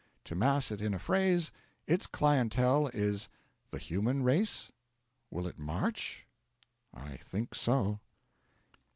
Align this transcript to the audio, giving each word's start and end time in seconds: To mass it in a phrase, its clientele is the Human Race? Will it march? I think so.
To 0.23 0.33
mass 0.33 0.71
it 0.71 0.81
in 0.81 0.95
a 0.95 0.97
phrase, 0.97 1.51
its 1.85 2.07
clientele 2.07 2.87
is 2.87 3.29
the 3.69 3.77
Human 3.77 4.23
Race? 4.23 4.71
Will 5.29 5.45
it 5.45 5.59
march? 5.59 6.25
I 6.91 7.17
think 7.17 7.53
so. 7.53 7.99